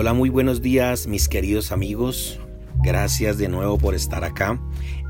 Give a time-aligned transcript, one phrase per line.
[0.00, 2.38] Hola, muy buenos días mis queridos amigos.
[2.84, 4.60] Gracias de nuevo por estar acá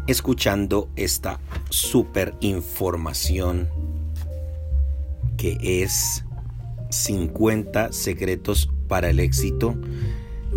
[0.06, 3.68] escuchando esta super información
[5.36, 6.24] que es
[6.88, 9.74] 50 secretos para el éxito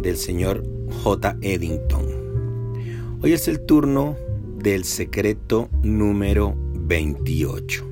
[0.02, 0.63] del señor
[1.04, 1.36] J.
[1.41, 3.20] Eddington.
[3.21, 4.16] Hoy es el turno
[4.59, 7.86] del secreto número 28.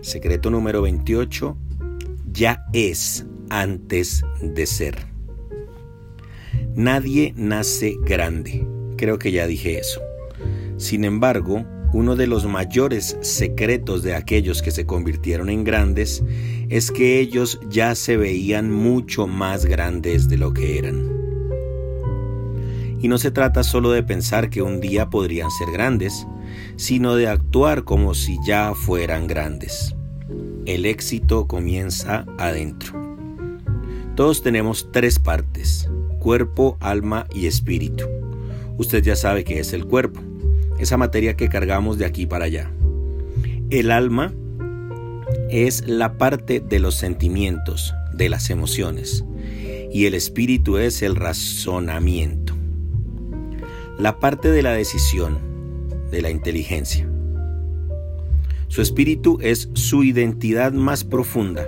[0.00, 1.54] Secreto número 28
[2.36, 5.06] ya es antes de ser.
[6.74, 8.68] Nadie nace grande.
[8.98, 10.02] Creo que ya dije eso.
[10.76, 16.22] Sin embargo, uno de los mayores secretos de aquellos que se convirtieron en grandes
[16.68, 21.10] es que ellos ya se veían mucho más grandes de lo que eran.
[23.00, 26.26] Y no se trata solo de pensar que un día podrían ser grandes,
[26.76, 29.95] sino de actuar como si ya fueran grandes.
[30.66, 32.92] El éxito comienza adentro.
[34.16, 38.04] Todos tenemos tres partes, cuerpo, alma y espíritu.
[38.76, 40.20] Usted ya sabe qué es el cuerpo,
[40.80, 42.68] esa materia que cargamos de aquí para allá.
[43.70, 44.34] El alma
[45.50, 49.24] es la parte de los sentimientos, de las emociones,
[49.92, 52.56] y el espíritu es el razonamiento.
[54.00, 55.38] La parte de la decisión,
[56.10, 57.08] de la inteligencia.
[58.68, 61.66] Su espíritu es su identidad más profunda.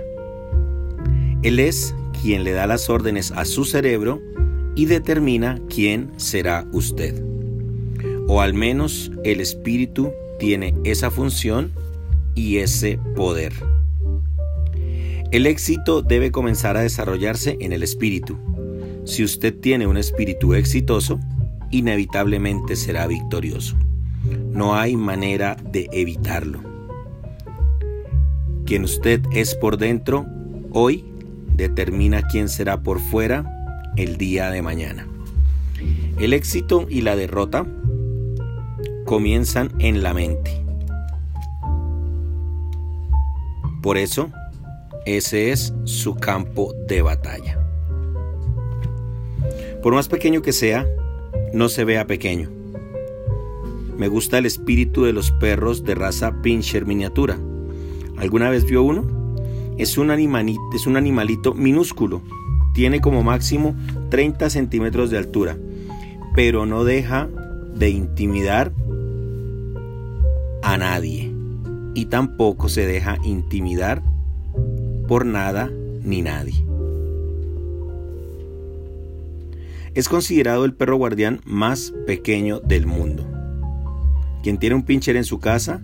[1.41, 4.21] Él es quien le da las órdenes a su cerebro
[4.75, 7.23] y determina quién será usted.
[8.27, 11.71] O al menos el espíritu tiene esa función
[12.35, 13.53] y ese poder.
[15.31, 18.37] El éxito debe comenzar a desarrollarse en el espíritu.
[19.05, 21.19] Si usted tiene un espíritu exitoso,
[21.71, 23.75] inevitablemente será victorioso.
[24.51, 26.68] No hay manera de evitarlo.
[28.69, 30.27] Quien usted es por dentro,
[30.69, 31.03] hoy
[31.55, 33.43] determina quién será por fuera
[33.97, 35.07] el día de mañana.
[36.19, 37.65] El éxito y la derrota
[39.05, 40.63] comienzan en la mente.
[43.81, 44.29] Por eso,
[45.07, 47.59] ese es su campo de batalla.
[49.81, 50.87] Por más pequeño que sea,
[51.53, 52.51] no se vea pequeño.
[53.97, 57.39] Me gusta el espíritu de los perros de raza pincher miniatura.
[58.19, 59.05] ¿Alguna vez vio uno?
[59.77, 62.21] Es un, animalito, es un animalito minúsculo,
[62.73, 63.75] tiene como máximo
[64.09, 65.57] 30 centímetros de altura,
[66.35, 67.29] pero no deja
[67.75, 68.73] de intimidar
[70.61, 71.31] a nadie
[71.95, 74.03] y tampoco se deja intimidar
[75.07, 75.71] por nada
[76.03, 76.65] ni nadie.
[79.95, 83.25] Es considerado el perro guardián más pequeño del mundo.
[84.43, 85.81] Quien tiene un pincher en su casa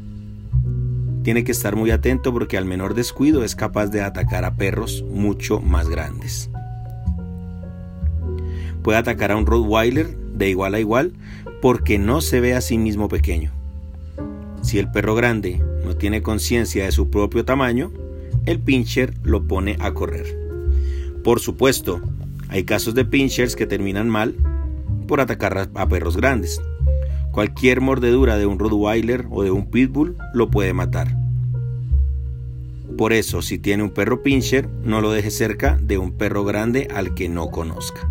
[1.26, 5.04] tiene que estar muy atento porque al menor descuido es capaz de atacar a perros
[5.10, 6.52] mucho más grandes.
[8.84, 11.14] Puede atacar a un Rottweiler de igual a igual
[11.64, 13.52] porque no se ve a sí mismo pequeño.
[14.62, 17.92] Si el perro grande no tiene conciencia de su propio tamaño,
[18.46, 20.28] el pincher lo pone a correr.
[21.24, 22.02] Por supuesto,
[22.50, 24.36] hay casos de pinchers que terminan mal
[25.08, 26.62] por atacar a perros grandes.
[27.36, 31.18] Cualquier mordedura de un Rottweiler o de un Pitbull lo puede matar.
[32.98, 36.88] Por eso, si tiene un perro pincher, no lo deje cerca de un perro grande
[36.96, 38.10] al que no conozca.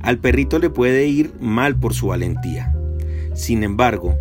[0.00, 2.74] Al perrito le puede ir mal por su valentía.
[3.34, 4.14] Sin embargo,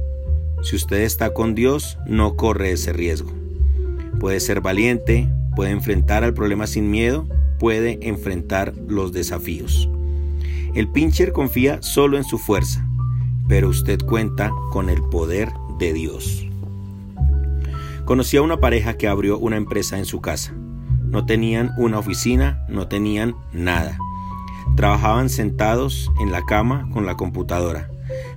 [0.64, 3.32] si usted está con Dios, no corre ese riesgo.
[4.20, 7.26] Puede ser valiente, puede enfrentar al problema sin miedo,
[7.58, 9.88] puede enfrentar los desafíos.
[10.76, 12.86] El pincher confía solo en su fuerza,
[13.48, 16.48] pero usted cuenta con el poder de Dios.
[18.06, 20.54] Conocí a una pareja que abrió una empresa en su casa.
[21.04, 23.98] No tenían una oficina, no tenían nada.
[24.76, 27.90] Trabajaban sentados en la cama con la computadora,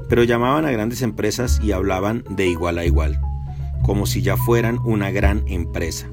[0.09, 3.21] pero llamaban a grandes empresas y hablaban de igual a igual,
[3.83, 6.07] como si ya fueran una gran empresa.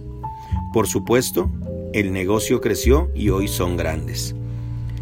[0.74, 1.52] Por supuesto,
[1.94, 4.36] el negocio creció y hoy son grandes.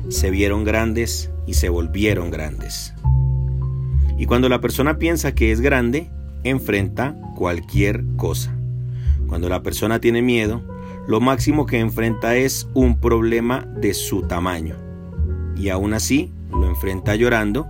[0.10, 2.94] Se vieron grandes y se volvieron grandes.
[4.22, 6.12] Y cuando la persona piensa que es grande,
[6.44, 8.56] enfrenta cualquier cosa.
[9.26, 10.62] Cuando la persona tiene miedo,
[11.08, 14.76] lo máximo que enfrenta es un problema de su tamaño.
[15.58, 17.66] Y aún así lo enfrenta llorando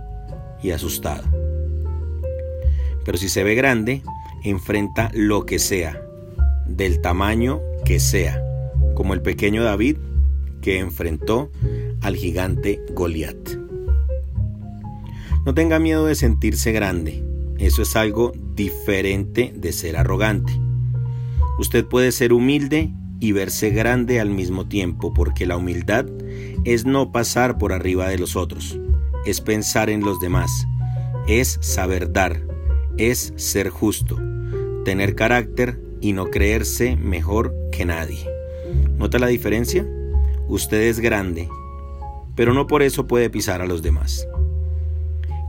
[0.62, 1.24] y asustado.
[3.02, 4.02] Pero si se ve grande,
[4.44, 6.02] enfrenta lo que sea,
[6.66, 8.42] del tamaño que sea,
[8.94, 9.96] como el pequeño David
[10.60, 11.50] que enfrentó
[12.02, 13.61] al gigante Goliat.
[15.44, 17.24] No tenga miedo de sentirse grande,
[17.58, 20.52] eso es algo diferente de ser arrogante.
[21.58, 26.06] Usted puede ser humilde y verse grande al mismo tiempo, porque la humildad
[26.64, 28.78] es no pasar por arriba de los otros,
[29.26, 30.66] es pensar en los demás,
[31.26, 32.40] es saber dar,
[32.96, 34.20] es ser justo,
[34.84, 38.28] tener carácter y no creerse mejor que nadie.
[38.96, 39.84] ¿Nota la diferencia?
[40.46, 41.48] Usted es grande,
[42.36, 44.26] pero no por eso puede pisar a los demás.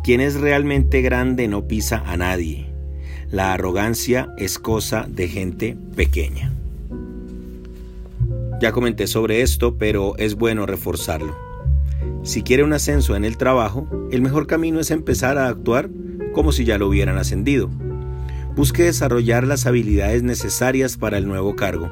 [0.03, 2.67] Quien es realmente grande no pisa a nadie.
[3.31, 6.51] La arrogancia es cosa de gente pequeña.
[8.61, 11.37] Ya comenté sobre esto, pero es bueno reforzarlo.
[12.23, 15.89] Si quiere un ascenso en el trabajo, el mejor camino es empezar a actuar
[16.33, 17.69] como si ya lo hubieran ascendido.
[18.57, 21.89] Busque desarrollar las habilidades necesarias para el nuevo cargo.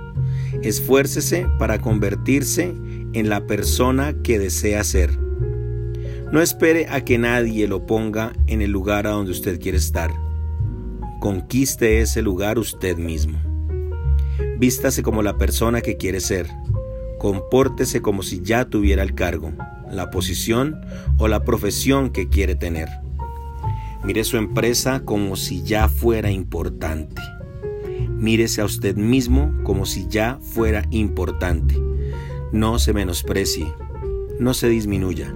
[0.64, 2.74] Esfuércese para convertirse
[3.14, 5.31] en la persona que desea ser.
[6.32, 10.12] No espere a que nadie lo ponga en el lugar a donde usted quiere estar.
[11.20, 13.38] Conquiste ese lugar usted mismo.
[14.58, 16.48] Vístase como la persona que quiere ser.
[17.20, 19.52] Compórtese como si ya tuviera el cargo,
[19.92, 20.80] la posición
[21.18, 22.88] o la profesión que quiere tener.
[24.06, 27.22] Mire su empresa como si ya fuera importante.
[28.08, 31.78] Mírese a usted mismo como si ya fuera importante.
[32.54, 33.68] No se menosprecie,
[34.40, 35.36] no se disminuya.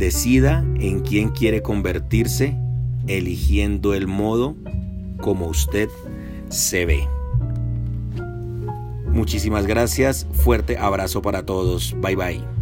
[0.00, 2.56] Decida en quién quiere convertirse,
[3.06, 4.56] eligiendo el modo
[5.20, 5.90] como usted
[6.48, 7.06] se ve.
[9.08, 12.59] Muchísimas gracias, fuerte abrazo para todos, bye bye.